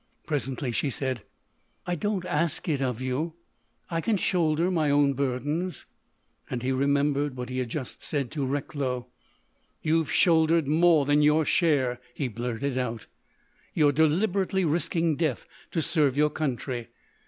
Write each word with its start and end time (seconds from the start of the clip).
Presently 0.25 0.71
she 0.71 0.89
said: 0.89 1.21
"I 1.85 1.93
don't 1.93 2.25
ask 2.25 2.67
it 2.67 2.81
of 2.81 3.01
you. 3.01 3.35
I 3.91 4.01
can 4.01 4.17
shoulder 4.17 4.71
my 4.71 4.89
own 4.89 5.13
burdens." 5.13 5.85
And 6.49 6.63
he 6.63 6.71
remembered 6.71 7.37
what 7.37 7.49
he 7.49 7.59
had 7.59 7.69
just 7.69 8.01
said 8.01 8.31
to 8.31 8.43
Recklow. 8.43 9.05
"You've 9.83 10.11
shouldered 10.11 10.67
more 10.67 11.05
than 11.05 11.21
your 11.21 11.45
share," 11.45 11.99
he 12.15 12.27
blurted 12.27 12.79
out. 12.79 13.05
"You 13.75 13.89
are 13.89 13.93
deliberately 13.93 14.65
risking 14.65 15.17
death 15.17 15.45
to 15.69 15.83
serve 15.83 16.17
your 16.17 16.31
country. 16.31 16.87